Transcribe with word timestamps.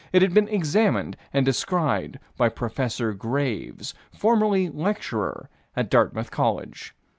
It 0.11 0.23
had 0.23 0.33
been 0.33 0.47
examined 0.47 1.15
and 1.31 1.45
described 1.45 2.17
by 2.35 2.49
Prof. 2.49 3.19
Graves, 3.19 3.93
formerly 4.11 4.67
lecturer 4.67 5.47
at 5.75 5.91
Dartmouth 5.91 6.31
College. 6.31 6.95